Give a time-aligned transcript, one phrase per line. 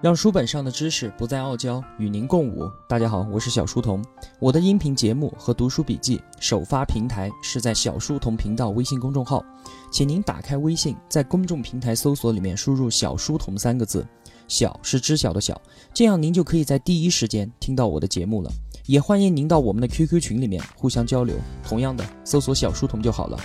[0.00, 2.70] 让书本上的知识不再傲娇，与您共舞。
[2.88, 4.00] 大家好，我是小书童。
[4.38, 9.44] 我的音频节目和读书笔记首发平台是在小书童频道微信公众号，
[9.90, 14.06] 请您打开微信，在公众平台搜索里面输入“小书童”三个字，
[14.46, 15.60] 小是知晓的小，
[15.92, 18.48] 这样您就可以在第一时间听到我的节目了。
[18.86, 21.34] 也欢迎您到我们的 QQ 群里面互相交流。
[21.64, 23.36] 同样的，搜索“小书童”就好了。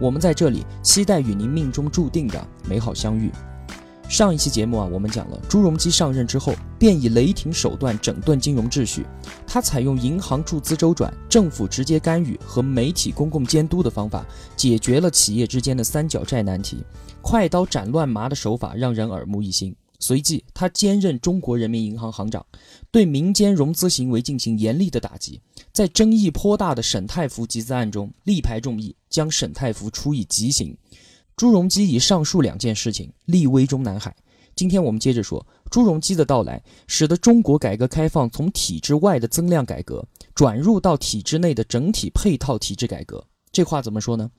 [0.00, 3.30] 我们在这里期待与您命中注定的美好相遇。
[4.10, 9.06] 上一期节目啊，我们讲了朱镕基上任之后，便以雷霆手段整顿金融秩序。
[9.46, 16.78] 他采用银行注资周转、政府直接干预和媒体公共监督的方法，解决了企业之间的三角债难题。
[17.22, 19.72] 快刀斩乱麻的手法让人耳目一新。
[20.00, 22.44] 随即，他兼任中国人民银行行长，
[22.90, 25.40] 对民间融资行为进行严厉的打击。
[25.72, 30.76] 在争议颇大的沈太福集资案中，力排众议，将沈太福处以极刑。
[31.40, 34.14] 朱镕基以上述两件事情立威中南海。
[34.54, 43.24] 今天我们接着说，朱镕基的到来，使得中国改革开放从体制外的增量改革转入到体制内的整体配套体制改革。
[43.52, 44.30] 这话怎么说呢？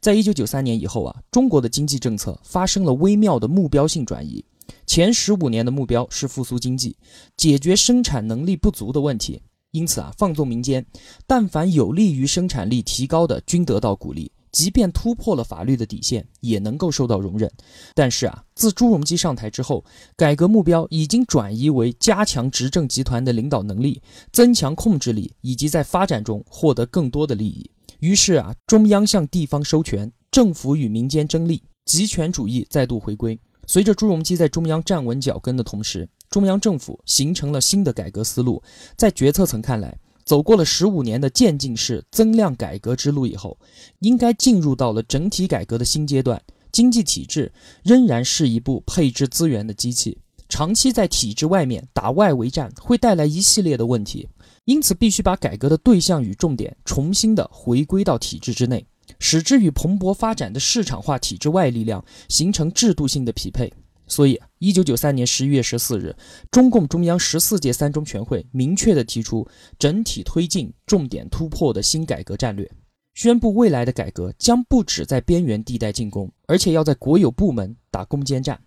[0.00, 4.42] 在一九九三年以后啊，中国的经济政策发生了微妙的目标性转移。
[4.86, 6.96] 前十五年的目标是复苏经济，
[7.36, 9.42] 解决生产能力不足的问题。
[9.72, 10.86] 因此啊，放纵民间，
[11.26, 14.32] 但凡有利于生产力提高的，均得到鼓励。
[14.56, 17.52] 即便突破了法律的底线，也能够受到容忍。
[17.94, 19.84] 但是啊，自朱镕基上台之后，
[20.16, 24.00] 改革目标已经转移为加强执政集团的领导能力，
[24.32, 27.70] 增强控制力，以及在发展中获得更多的利益。
[27.98, 33.38] 于是啊，中央向地方收权，政府与民间争利，集权主义再度回归。
[33.66, 38.62] 随着朱镕基在中央站稳脚跟的同时，中央政府形成了新的改革思路。
[38.96, 43.56] 在决策层看来，走过了十五年的渐进式增量改革之路以后，
[44.00, 46.42] 应该进入到了整体改革的新阶段。
[46.72, 47.50] 经济体制
[47.82, 50.18] 仍然是一部配置资源的机器，
[50.48, 54.28] 长期在体制外面打外围战会带来一系列的问题，
[54.66, 58.84] 因此必须把改革的对象与重点重新的回归到体制之内，
[59.18, 63.72] 使之与蓬勃发展的市场化体制外力量形成制度性的匹配。
[64.06, 66.14] 所以，一九九三年十一月十四日，
[66.50, 69.46] 中共中央十四届三中全会明确地提出
[69.78, 72.70] 整体推进、重点突破的新改革战略，
[73.14, 78.60] 宣布未来的改革将不止在边缘地带进攻，而且要在国有部门打攻坚战。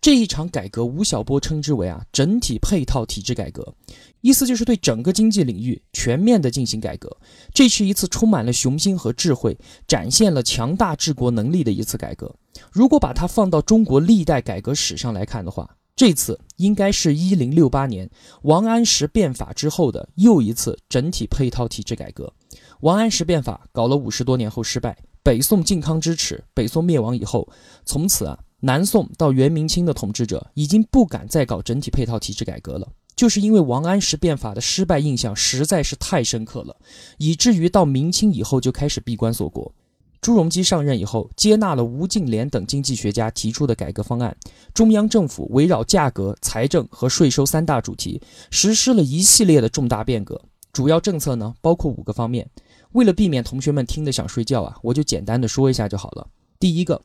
[0.00, 3.74] 这一场改革，吴晓波称之为啊整体配套体制改革，
[4.22, 7.14] 意思就是对整个经济领域全面的进行改革。
[7.52, 12.34] 这是一次充满了雄心和智慧，展现了强大治国能力的一次改革。
[12.72, 18.08] 如果把它放到中国历代改革史上来看的话，这次应该是一零六八年
[18.42, 22.32] 王安石变法之后的又一次整体配套体制改革。
[22.80, 27.48] 王安石变法搞了五十多年后失败，北宋靖康之耻，北宋灭亡以后，
[27.84, 28.38] 从此啊。
[28.62, 36.76] 南宋到元明清的统治者已经不敢再搞整体配套体制改革了，就是因为王安石变法的失败印象实在是太深刻了，
[37.16, 39.74] 以至于到明清以后就开始闭关锁国。
[40.20, 44.36] 朱镕基上任以后，接纳了吴敬琏等经济学家提出的改革方案，
[44.74, 48.20] 中央政府围绕价格、财政和税收三大主题，
[48.50, 50.40] 实施了一系列的重大变革。
[50.72, 52.48] 主要政策呢，包括五个方面。
[52.92, 56.26] 为了避免同学们听得想睡觉啊，我就简单的说一下就好了。
[56.58, 57.00] 第一个。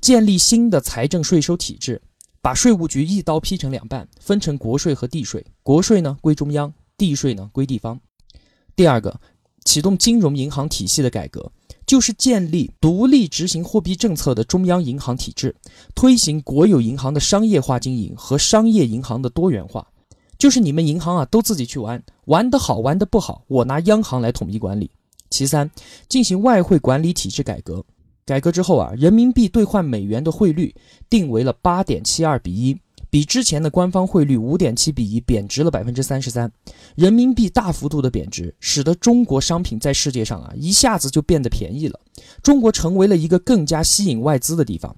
[0.00, 2.00] 建立新的财政税收体制，
[2.40, 5.44] 把税务局一刀劈成两半，分成国税和地税。
[5.62, 8.00] 国税呢归中央，地税呢归地方。
[8.74, 9.20] 第二个，
[9.66, 11.52] 启动金融银行体系的改革，
[11.90, 15.52] 就是建立独立执行货币政策的中央银行体制，
[15.92, 19.84] 推行国有银行的商业化经营和商业银行的多元化。
[20.38, 24.88] 就是你们银行啊都自己去玩，玩得好玩得不好，我拿央行来统一管理。
[25.30, 25.68] 其三，
[26.08, 27.84] 进行外汇管理体制改革。
[28.24, 30.72] 改革之后啊，人民币兑换美元的汇率
[31.08, 32.80] 定为了八点七二比一，
[33.10, 36.50] 比之前的官方汇率五点七比一贬值了百分之三十三。
[36.94, 42.00] 人民币大幅度的贬值，使得中国商品在世界上啊一下子就变得便宜了，
[42.42, 44.96] 中国成为了一个更加吸引外资的地方。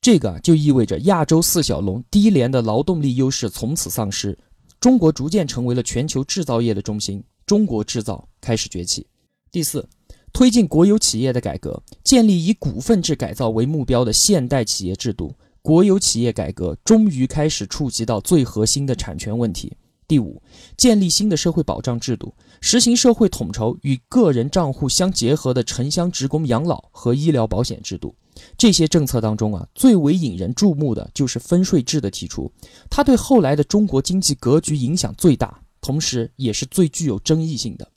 [0.00, 4.36] 这个就意味着亚洲四小龙低廉的劳动力优势从此丧失，
[4.80, 9.06] 中国逐渐成为了全球制造业的中心，中国制造开始崛起。
[9.52, 9.88] 第四。
[10.32, 15.34] 推进国有企业的改革，建立以股份制改造为目标的现代企业制度。
[15.66, 19.76] 国有企业改革终于开始触及到最核心的产权问题。
[20.06, 20.40] 第五，
[20.76, 28.14] 建立新的社会保障制度，实行社会统筹与个人账户相结合的城乡职工养老和医疗保险制度。
[28.56, 32.48] 这些政策当中啊，最为引人注目的就是分税制的提出，
[32.88, 37.90] 它对后来的中国经济格局影响最大，同时也是最具有争议性的。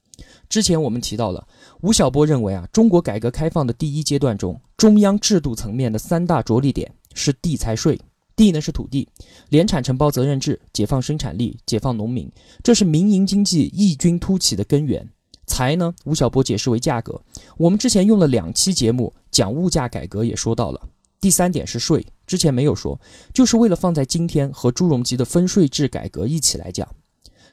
[0.50, 1.48] 之前我们提到了，
[1.82, 8.00] 吴晓波认为啊，中国改革开放的第一阶段中，中央制度层面的三大着力点是地财税、
[8.36, 9.08] 地呢是土地，
[9.50, 12.32] 联产承包责任制，解放生产力，解放农民，
[12.64, 15.08] 这是民营经济异军突起的根源。
[15.46, 17.20] 财呢，吴晓波解释为价格。
[17.58, 20.82] 我们之前用了两期节目讲物价改革，也说到了。
[21.20, 22.98] 第三点是税，之前没有说，
[23.34, 26.88] 就是为了放在今天和朱镕基的分税制改革一起来讲。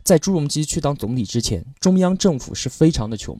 [0.06, 3.36] 在朱镕基去当总理之前，中央政府是非常的穷，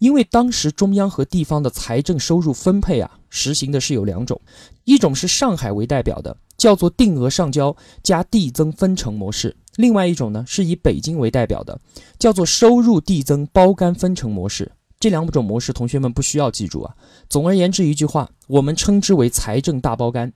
[0.00, 4.40] 因为当时中央和地方的财政收入分配啊，实行的是有两种，
[4.82, 11.80] 一种是上海为代表的，叫做定额上交加递增分成模式；另外一种呢，是以北京为代表的，
[12.18, 14.72] 叫做收入递增包干分成模式。
[14.98, 16.92] 这两种模式，同学们不需要记住啊。
[17.28, 20.32] 总而言之，一句话，我们称之为财政大包干，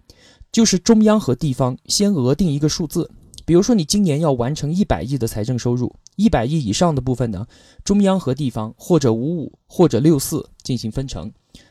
[0.52, 3.10] 就是中央和地方先额定一个数字。
[3.44, 7.46] 比如说，你今年要完成一百亿的财政收入，一百亿以上的部分呢，
[7.84, 11.30] 中央和地方或者五五或者六四进行分成。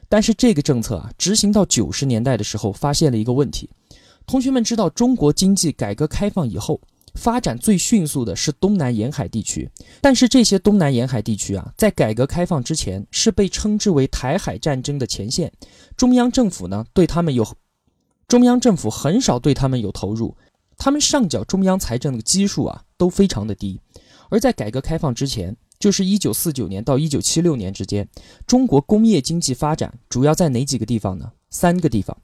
[0.10, 3.70] 但是这个政策啊，执行到九十年代的时候，发现了一个问题。
[4.26, 6.80] 同学们知道，中国经济改革开放以后，
[7.16, 9.70] 发展最迅速的是东南沿海地区。
[10.02, 15.52] 但是这些东南沿海地区啊，在改革开放之前是被称之为台海战争的前线，
[15.96, 17.48] 中央政府呢对他们有，
[18.28, 20.36] 中央政府很少对他们有投入。
[20.84, 23.80] 他们上缴中央财政的基数啊都非常的低，
[24.32, 28.10] 而在改革开放之前，就是一九四九年到一九七六年之间，
[28.48, 31.34] 中国工业经济发展主要在哪几个地方呢？
[31.52, 32.18] 三个地方，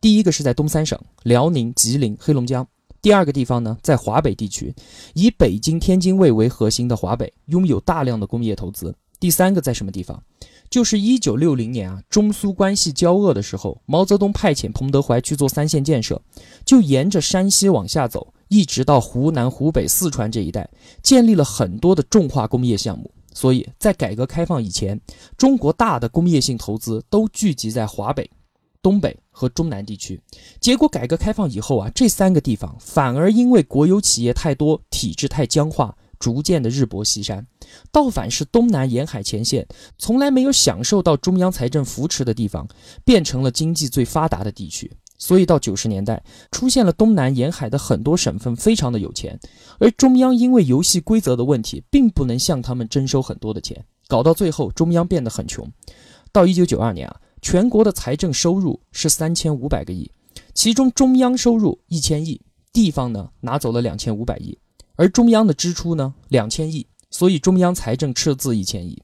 [0.00, 2.62] 第一个是在东三省，辽宁、吉林、黑龙江；
[3.02, 4.72] 第二个地方呢，在华北地区，
[5.14, 10.22] 以北京、天津卫为核心的华北，拥有大量的工业投资；第三个在什么地方？
[10.70, 16.20] 就是一九六零年啊，中苏关系交恶的时候，毛泽东派遣彭德怀去做三线建设，
[16.64, 20.68] 就沿着山西往下走，一直到湖南、湖北、四川这一带，
[21.02, 23.10] 建立了很多的重化工业项目。
[23.32, 25.00] 所以在改革开放以前，
[25.36, 28.30] 中国大的工业性投资都聚集在华北、
[28.80, 30.20] 东北和中南地区。
[30.58, 35.96] 结果改革开放以后啊，这三个地方反而因为国有企业太多，体制太僵化。
[36.26, 37.46] 逐渐的日薄西山，
[37.92, 39.64] 倒反是东南沿海前线
[39.96, 42.66] 从来没有享受到中央财政扶持的地方，
[43.04, 44.90] 变成了经济最发达的地区。
[45.18, 46.20] 所以到九十年代，
[46.50, 49.38] 出现了东南沿海的很多省份非常的有钱，
[49.78, 55.64] 而中央因为游戏规则的问题，并不能向他们征收很多的钱，搞到最后中央变得很穷。
[56.32, 60.10] 到一九九二年啊，全国的财政收入是三千五百个亿，
[60.54, 62.40] 其中中央收入一千亿，
[62.72, 64.58] 地方呢拿走了两千五百亿。
[64.96, 69.00] 而中央的支出呢，两千亿，所以中央财政赤字一千亿。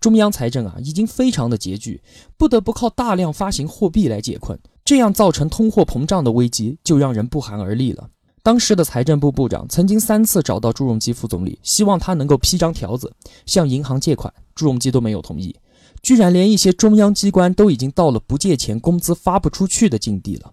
[0.00, 2.02] 中央财政啊，已经非常的拮据，
[2.36, 8.08] 不得不靠大量发行货币来解困，这样造成通货膨胀的危机就让人不寒而栗了。
[8.42, 13.12] 当时的财政部部长曾经三次找到朱镕基副总理，希望他能够批张条子
[13.44, 15.56] 向银行借款，朱镕基都没有同意。
[16.02, 20.52] 居然连一些中央机关都已经到了不借钱工资发不出去的境地了。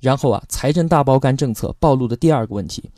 [0.00, 2.88] 然后啊，财政大包干政策暴露的第二个问题。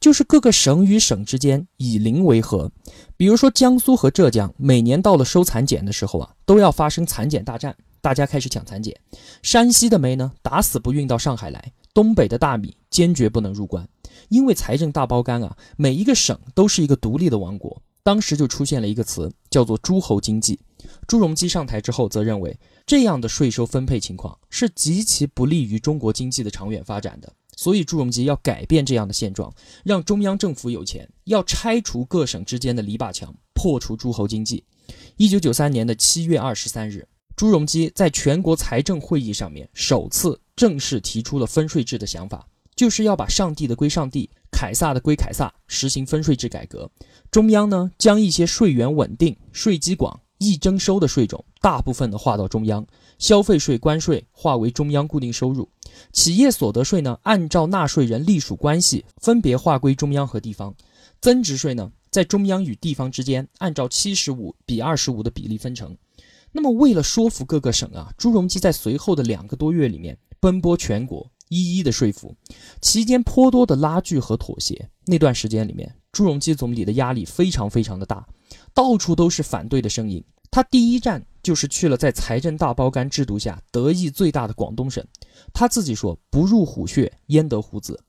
[0.00, 2.72] 就是各个省与省之间以邻为和，
[3.18, 8.98] 比如说江苏和浙江，每年到了收蚕茧的时候啊，都要发生蚕茧大战，大家开始抢蚕茧。
[9.42, 11.60] 山西的煤呢，打死不运到上海来；
[11.92, 13.86] 东北的大米坚决不能入关，
[14.30, 17.82] 因为财政大包干啊，每一个省都是一个独立的王国。
[18.02, 20.58] 当时就出现了一个词，叫做诸侯经济。
[21.06, 27.30] 朱镕基上台之后，则认为这样的税收分配情况是极其不利于中国经济的长远发展的。
[27.60, 29.52] 所以朱镕基要改变这样的现状，
[29.84, 34.64] 让中央政府有钱，要拆除各省之间的篱笆墙，破除诸侯经济。
[35.18, 46.90] 一九九三年的七月二十三日，朱镕基在全国财政会议上面首次正式提出了分税制的想法，就是要把上帝的归上帝，凯撒的归凯撒，实行分税制改革。
[47.30, 52.86] 中央呢，将一些税源稳定、税基广、易征收的税种，大部分的划到中央。
[53.20, 55.68] 消费税、关税划为中央固定收入，
[56.10, 60.74] 企业所得税呢，按照纳税人隶属关系分别划归中央和地方。
[61.20, 65.94] 增值税呢，在中央与地方之间按照七十五比二十五的比例分成。
[66.50, 72.34] 那么，为了说服各个省啊，朱镕基在随后的两个多月里面奔波全国，一一的说服，
[72.80, 74.88] 期间颇多的拉锯和妥协。
[75.04, 78.26] 那段时间里面，朱镕基总理的压力非常非常的大，
[78.72, 80.24] 到处都是反对的声音。
[80.50, 85.04] 他第一站就是去了在财政大包干制度下得益最大的广东省。
[85.52, 88.02] 他自己说：“不入虎穴，焉得虎子。”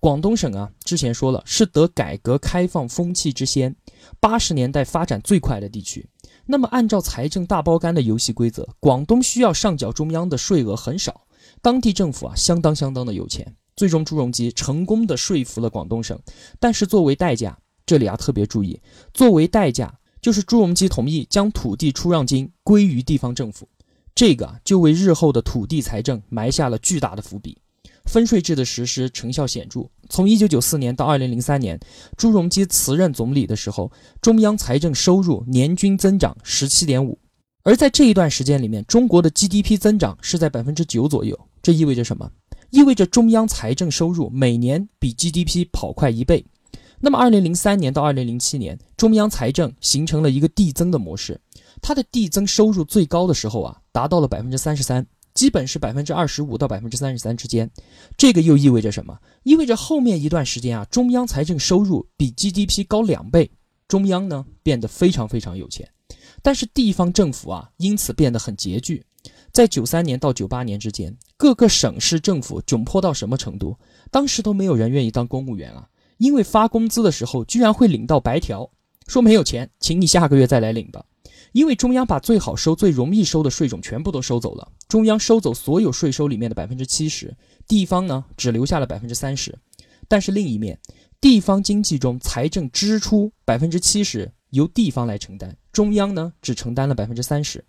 [0.00, 3.74] 广东省啊，之前说了是得改革开放风气之先，
[4.20, 6.08] 八十年代发展最快的地区。
[6.46, 11.26] 那么按照财政大包干的游戏规则，广东需要上缴中央的税额很少，
[11.60, 13.56] 当地政府啊相当相当的有钱。
[13.74, 16.16] 最终朱镕基成功的说服了广东省，
[16.60, 18.80] 但是作为代价，这里啊特别注意，
[19.12, 19.98] 作为代价。
[20.20, 23.68] 就是朱镕基同意将土地出让金归于地方政府，
[24.14, 27.56] 这个就为日后的土地财政埋下了巨大的伏笔。
[28.04, 29.82] 分税制的实施成效显著。
[30.08, 31.78] 从一九九四年到二零零三年，
[32.16, 37.18] 朱镕基辞任总理的时候，中央财政收入年均增长十七点五。
[37.64, 41.38] 而在这一段时间里面，中国的 GDP 增长是在百分之九左右。
[41.60, 42.30] 这意味着什么？
[42.70, 46.46] 意味着中央财政收入每年比 GDP 跑快一倍。
[47.00, 51.40] 那么，二零零三年到二零零七年，中央财政形成了一个递增的模式。
[51.80, 57.70] 它的递增收入最高的时候啊，达到了百分之三十三，基本是百分之二十五到百分之三十三之间。
[58.16, 59.16] 这个又意味着什么？
[59.44, 63.48] 意味着后面一段时间啊，中央财政收入比 GDP 高两倍，
[63.86, 65.88] 中央呢变得非常非常有钱，
[66.42, 69.04] 但是地方政府啊因此变得很拮据。
[69.52, 73.76] 在九三年到九八年之间，各个省市政府窘迫到什么程度？
[74.10, 78.70] 当时都没有人愿意当公务员啊，因为发工资的时候居然会领到白条，
[79.06, 81.04] 说没有钱，请你下个月再来领吧。
[81.52, 87.34] 因为中央把最好收、最容易收的税种全部都收走了，中央收走所有税收里面的百分之七十，
[87.66, 89.58] 地方呢只留下了百分之三十。
[90.06, 90.78] 但是另一面，
[91.20, 97.64] 地方经济中财政支出百分之七十由地方来承担，中央呢只承担了百分之三十。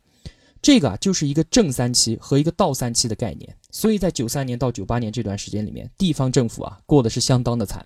[0.61, 3.55] 这个啊，就是一个正三期和一个倒三期的概念。
[3.71, 7.85] 所以在九三年到九八年这段时间里面，地方政府啊过得是相当的惨。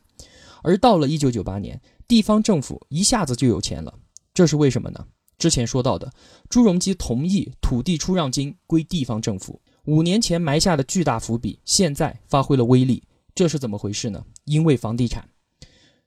[0.63, 3.93] 而到了一九九八年，地方政府一下子就有钱了，
[4.33, 5.05] 这是为什么呢？
[5.37, 6.11] 之前说到的，
[6.49, 13.03] 朱镕基同意土地出让金归地方政府，五年前埋下的巨大伏笔，现在发挥了威力。
[13.35, 14.23] 这是怎么回事呢？
[14.45, 15.27] 因为房地产。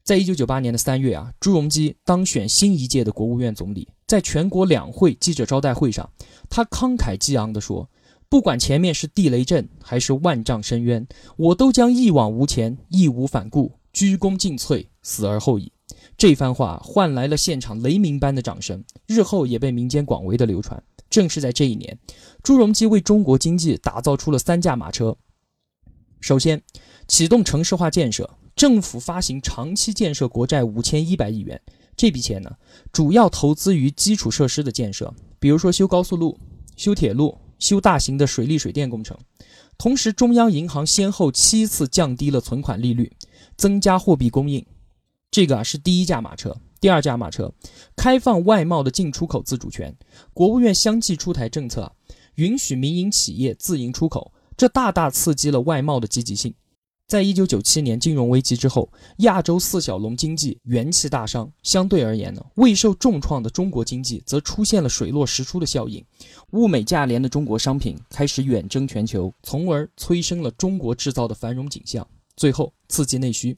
[0.03, 6.09] 在一九九八年的三月啊，朱镕基当选新一届的国务院总理，在全国两会记者招待会上，
[6.49, 7.91] 他慷慨激昂地说
[8.31, 15.73] ：“不管前面是地雷阵还是万丈深渊，我都将一往无前，义无反顾，鞠躬尽瘁，死而后已。”
[16.19, 20.83] 这番话换来了现场雷鸣般的掌声，日后也被民间广为的流传。
[21.09, 21.99] 正是在这一年，
[22.43, 25.17] 朱镕基为中国经济打造出了三驾马车。
[26.21, 26.63] 首先，
[27.09, 28.29] 启动城市化建设。
[28.55, 31.61] 政府发行长期建设国债五千一百亿元，
[31.97, 32.51] 这笔钱呢，
[32.93, 36.39] 主要投资于基础设施的建设，比如说修高速路、
[36.75, 39.17] 修铁路、修大型的水利水电工程。
[39.77, 43.13] 同时，中央银行先后七次降低了存款利率，
[43.57, 44.65] 增加货币供应。
[45.31, 46.57] 这个啊是第一驾马车。
[46.79, 47.53] 第二驾马车，
[47.97, 49.97] 开放外贸的进出口自主权。
[50.35, 51.91] 国务院相继出台政策，
[52.35, 56.55] 允许民营企业自营出口，这大大刺激了外贸的积极性。
[57.09, 61.51] 在一九九七年金融危机之后，亚洲四小龙经济元气大伤。
[61.63, 66.05] 相对而言呢，未受重创的中国经济则出现了水落石出的效应，
[66.51, 72.07] 物美价廉的中国商品开始远征全球，从而催生了中国制造的繁荣景象。
[72.37, 73.57] 最后，刺激内需，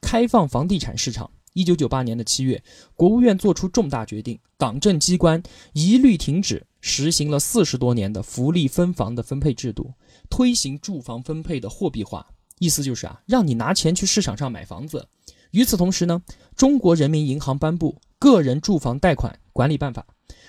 [0.00, 1.30] 开放房地产市场。
[1.54, 2.62] 一九九八年的七月，
[2.94, 5.42] 国务院作出重大决定，党政机关
[5.72, 9.94] 一律停止实行了四十多年的福利分房的分配制度，
[10.30, 12.28] 推行住房分配的货币化。
[12.60, 15.08] 意思就是啊，让你拿钱去市场上买房子。
[15.52, 16.22] 与此同时呢，
[16.54, 20.06] 中国人民银行颁布《个人住房贷款管理办法》，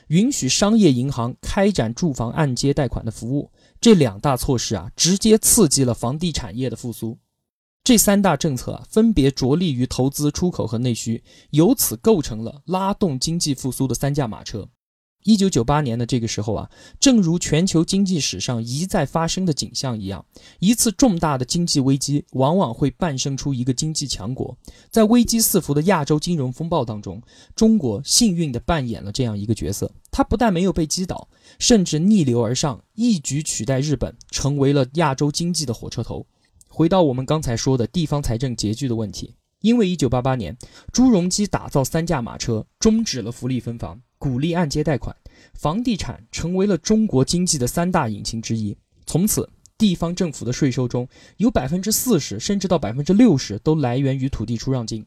[0.07, 3.49] 允许商业银行开展住房按揭贷款的服务。
[3.79, 7.17] 这两大措施啊，直接刺激了房地产业的复苏。
[7.83, 14.69] 这三大政策啊，分别着力于投资、出口和内需，由此构成了拉动经济复苏的三驾马车。
[15.23, 20.25] 一九九八年的这个时候啊，正如全球经济史上一再发生的景象一样，
[20.59, 24.57] 一次重大的经济危机往往会诞生出一个经济强国。
[24.89, 27.21] 在危机四伏的亚洲金融风暴当中，
[27.53, 29.91] 中国幸运地扮演了这样一个角色。
[30.09, 31.27] 它不但没有被击倒，
[31.59, 36.25] 甚至逆流而上，一举取代日本，成为了亚洲经济的火车头。
[36.69, 40.55] 回到我们刚才说的地方财政拮据的问题，因为一九八八年
[40.93, 43.99] 朱镕基打造三驾马车，终止了福利分房。
[44.17, 45.15] 鼓励按揭贷款，
[45.53, 48.77] 房地产成为了中国经济的三大引擎之一。
[49.05, 51.07] 从此，地方政府的税收中
[51.37, 55.05] 有百分之四十，甚至到百分之六十都来源于土地出让金。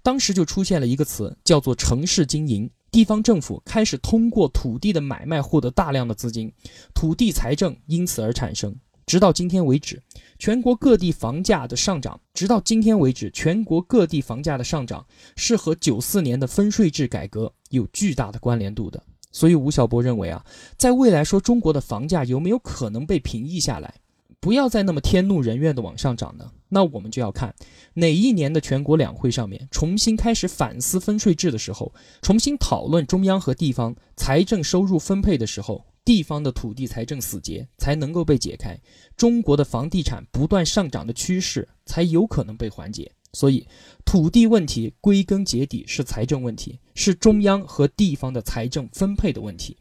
[0.00, 2.70] 当时就出现了一个词，叫做城市经营。
[2.92, 6.52] 地方政府开始通过土地的买卖获得大量的资金，
[6.94, 8.76] 土地财政因此而产生。
[9.12, 10.02] 直到今天为止，
[10.38, 15.04] 全国各地房价的上涨，直到今天为止，全国各地房价的上涨
[15.36, 19.02] 是和九四年的分税制改革有巨大的关联度的。
[19.30, 20.42] 所以吴晓波认为啊，
[20.78, 23.96] 在未来说中国的房价有没有可能被平抑下来，
[24.40, 26.50] 不要再那么天怒人怨的往上涨呢？
[26.70, 27.54] 那我们就要看
[27.92, 31.92] 哪一年的全国两会上面重新开始反思分税制的时候，
[32.22, 35.84] 重新讨论中央和地方财政收入分配的时候。
[36.04, 38.80] 地方的土地财政死结才能够被解开，
[39.16, 43.12] 中国的房地产不断上涨的趋势才有可能被缓解。
[43.32, 43.66] 所以，
[44.04, 49.78] 土地问题归根结底是财政问题，是中央和地方的财政分配的问题。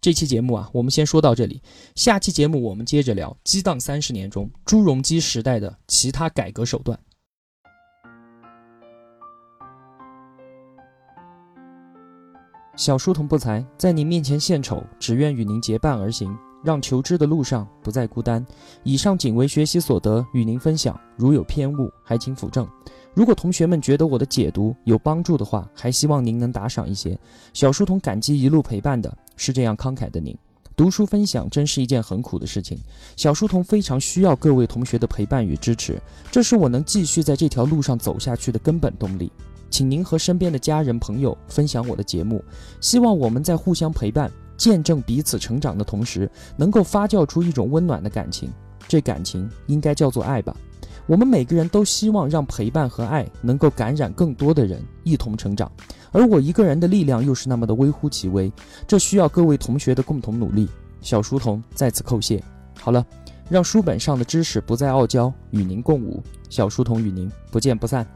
[0.00, 1.62] 这期节目啊，我们先说到这里。
[1.96, 6.98] 下期节目我们接着聊激荡三十年中朱镕基时代的其他改革手段。
[12.76, 18.44] 小书童不才，在您面前献丑，只愿与您结伴而行，让求知的路上不再孤单。
[18.82, 20.98] 以上仅为学习所得，与您分享。
[21.16, 22.68] 如有偏误，还请斧正。
[23.14, 27.16] 如果同学们觉得我的解读有帮助的话，还希望您能打赏一些。
[27.52, 29.16] 小书童感激一路陪伴的。
[29.36, 30.36] 是这样慷慨的您，
[30.74, 32.76] 读书分享真是一件很苦的事情。
[33.16, 36.00] 小书童非常需要各位同学的陪伴与支持，
[36.32, 39.30] 这是我能继续在这条路上走下去的根本动力。
[39.74, 42.40] 请您和身边的家人朋友分享我的节目，
[42.80, 48.48] 希望我们在互相陪伴、见证彼此成长的同时，能够发酵出一种温暖的感情。
[48.86, 50.56] 这感情应该叫做爱吧。
[51.08, 55.68] 我们每个人都希望让陪伴和爱能够感染更多的人，一同成长。
[56.12, 58.52] 而我一个人的力量又是那么的微乎其微，
[58.86, 60.68] 这需要各位同学的共同努力。
[61.00, 62.40] 小书童在此叩谢。
[62.78, 63.04] 好了，
[63.50, 66.22] 让书本上的知识不再傲娇，与您共舞。
[66.48, 68.06] 小书童与您不见不散。